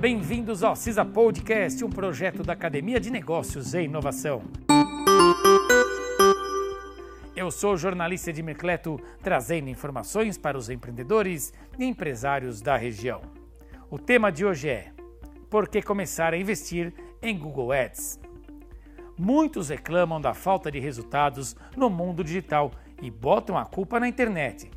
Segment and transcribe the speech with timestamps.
[0.00, 4.40] Bem-vindos ao CISA Podcast, um projeto da Academia de Negócios e Inovação.
[7.36, 13.20] Eu sou o jornalista de Mercleto, trazendo informações para os empreendedores e empresários da região.
[13.90, 14.90] O tema de hoje é
[15.50, 18.18] Por que começar a investir em Google Ads?
[19.18, 22.72] Muitos reclamam da falta de resultados no mundo digital
[23.02, 24.70] e botam a culpa na internet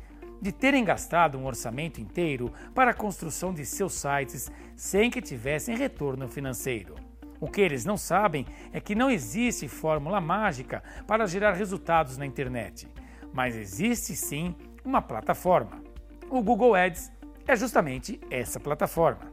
[0.44, 5.74] de terem gastado um orçamento inteiro para a construção de seus sites sem que tivessem
[5.74, 6.96] retorno financeiro.
[7.40, 12.26] O que eles não sabem é que não existe fórmula mágica para gerar resultados na
[12.26, 12.86] internet,
[13.32, 14.54] mas existe sim
[14.84, 15.82] uma plataforma.
[16.28, 17.10] O Google Ads
[17.48, 19.32] é justamente essa plataforma.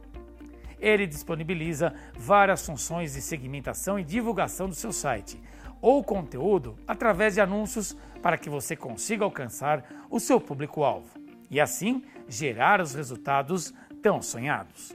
[0.80, 5.38] Ele disponibiliza várias funções de segmentação e divulgação do seu site,
[5.82, 11.10] ou conteúdo através de anúncios para que você consiga alcançar o seu público-alvo
[11.50, 14.92] e assim gerar os resultados tão sonhados.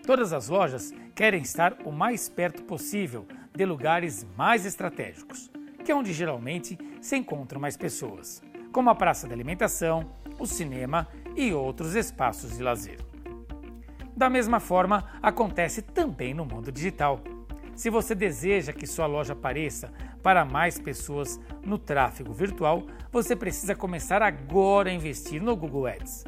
[0.07, 5.51] Todas as lojas querem estar o mais perto possível de lugares mais estratégicos,
[5.85, 11.07] que é onde geralmente se encontram mais pessoas, como a praça de alimentação, o cinema
[11.37, 12.99] e outros espaços de lazer.
[14.17, 17.21] Da mesma forma, acontece também no mundo digital.
[17.75, 19.93] Se você deseja que sua loja apareça
[20.25, 26.25] para mais pessoas no tráfego virtual, você precisa começar agora a investir no Google Ads.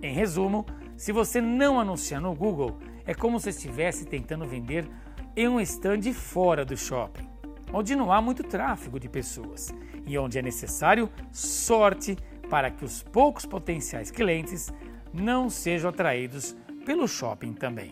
[0.00, 0.64] Em resumo,
[0.96, 4.88] se você não anunciar no Google, é como se estivesse tentando vender
[5.34, 7.28] em um stand fora do shopping,
[7.72, 9.74] onde não há muito tráfego de pessoas
[10.06, 12.16] e onde é necessário sorte
[12.48, 14.72] para que os poucos potenciais clientes
[15.12, 17.90] não sejam atraídos pelo shopping também.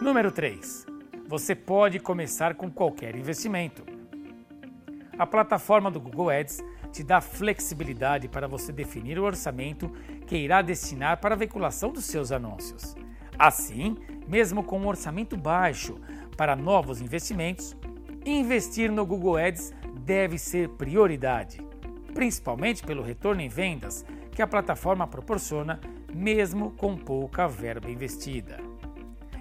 [0.00, 0.95] Número 3.
[1.28, 3.84] Você pode começar com qualquer investimento.
[5.18, 9.90] A plataforma do Google Ads te dá flexibilidade para você definir o orçamento
[10.24, 12.94] que irá destinar para a veiculação dos seus anúncios.
[13.36, 13.96] Assim,
[14.28, 16.00] mesmo com um orçamento baixo
[16.36, 17.76] para novos investimentos,
[18.24, 21.58] investir no Google Ads deve ser prioridade,
[22.14, 25.80] principalmente pelo retorno em vendas que a plataforma proporciona,
[26.14, 28.75] mesmo com pouca verba investida.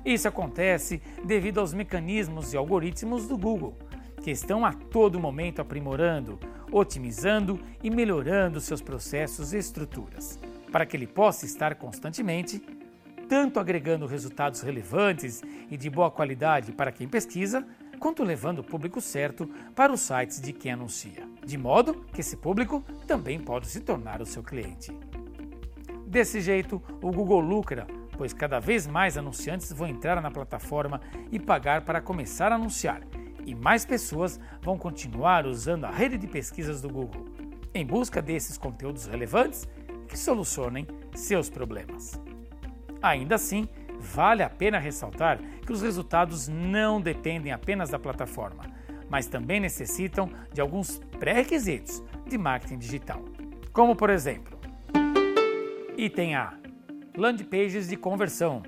[0.05, 3.75] Isso acontece devido aos mecanismos e algoritmos do Google,
[4.21, 6.39] que estão a todo momento aprimorando,
[6.71, 10.39] otimizando e melhorando seus processos e estruturas,
[10.71, 12.61] para que ele possa estar constantemente
[13.27, 17.65] tanto agregando resultados relevantes e de boa qualidade para quem pesquisa,
[17.97, 22.37] quanto levando o público certo para os sites de quem anuncia, de modo que esse
[22.37, 24.95] público também pode se tornar o seu cliente.
[26.05, 31.39] Desse jeito, o Google lucra pois cada vez mais anunciantes vão entrar na plataforma e
[31.39, 33.01] pagar para começar a anunciar,
[33.45, 37.25] e mais pessoas vão continuar usando a rede de pesquisas do Google,
[37.73, 39.67] em busca desses conteúdos relevantes
[40.07, 42.19] que solucionem seus problemas.
[43.01, 43.67] Ainda assim,
[43.99, 48.63] vale a pena ressaltar que os resultados não dependem apenas da plataforma,
[49.09, 53.23] mas também necessitam de alguns pré-requisitos de marketing digital,
[53.71, 54.57] como por exemplo,
[55.97, 56.64] item A
[57.17, 58.61] Land pages de conversão.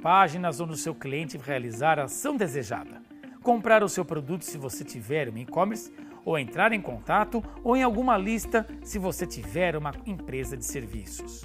[0.00, 3.02] Páginas onde o seu cliente realizar a ação desejada.
[3.42, 5.92] Comprar o seu produto se você tiver um e-commerce,
[6.24, 11.42] ou entrar em contato ou em alguma lista se você tiver uma empresa de serviços.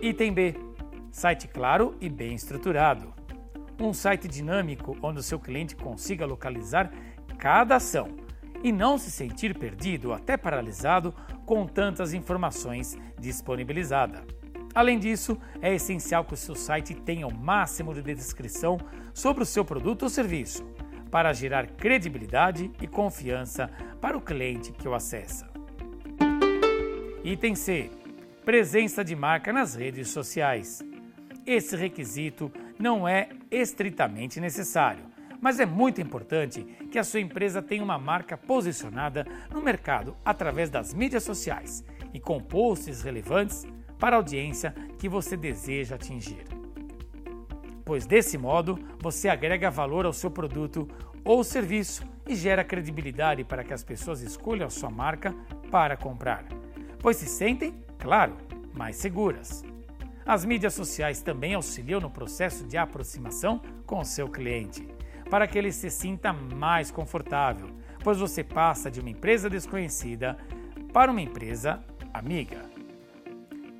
[0.00, 0.54] Item B:
[1.10, 3.12] site claro e bem estruturado.
[3.80, 6.88] Um site dinâmico onde o seu cliente consiga localizar
[7.36, 8.10] cada ação
[8.62, 11.12] e não se sentir perdido ou até paralisado
[11.44, 14.39] com tantas informações disponibilizadas.
[14.74, 18.78] Além disso, é essencial que o seu site tenha o máximo de descrição
[19.12, 20.64] sobre o seu produto ou serviço,
[21.10, 23.68] para gerar credibilidade e confiança
[24.00, 25.50] para o cliente que o acessa.
[27.24, 27.90] Item C:
[28.44, 30.82] Presença de marca nas redes sociais.
[31.44, 35.04] Esse requisito não é estritamente necessário,
[35.40, 40.70] mas é muito importante que a sua empresa tenha uma marca posicionada no mercado através
[40.70, 41.84] das mídias sociais
[42.14, 43.66] e com posts relevantes
[44.00, 46.44] para a audiência que você deseja atingir.
[47.84, 50.88] Pois desse modo você agrega valor ao seu produto
[51.22, 55.34] ou serviço e gera credibilidade para que as pessoas escolham a sua marca
[55.70, 56.44] para comprar,
[56.98, 58.36] pois se sentem, claro,
[58.74, 59.62] mais seguras.
[60.24, 64.86] As mídias sociais também auxiliam no processo de aproximação com o seu cliente,
[65.28, 67.68] para que ele se sinta mais confortável,
[68.02, 70.38] pois você passa de uma empresa desconhecida
[70.92, 71.82] para uma empresa
[72.14, 72.69] amiga.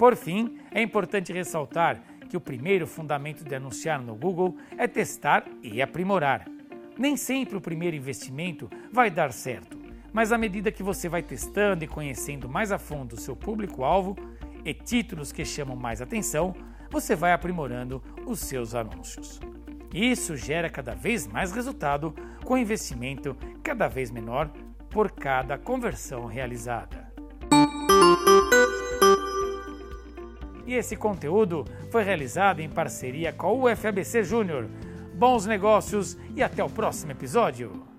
[0.00, 5.44] Por fim, é importante ressaltar que o primeiro fundamento de anunciar no Google é testar
[5.62, 6.48] e aprimorar.
[6.96, 9.78] Nem sempre o primeiro investimento vai dar certo,
[10.10, 14.16] mas à medida que você vai testando e conhecendo mais a fundo o seu público-alvo
[14.64, 16.54] e títulos que chamam mais atenção,
[16.90, 19.38] você vai aprimorando os seus anúncios.
[19.92, 24.50] Isso gera cada vez mais resultado com investimento cada vez menor
[24.88, 27.12] por cada conversão realizada.
[30.70, 34.68] E esse conteúdo foi realizado em parceria com o UFABC Júnior.
[35.12, 37.89] Bons negócios e até o próximo episódio!